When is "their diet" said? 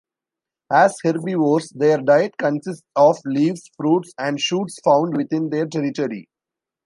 1.75-2.35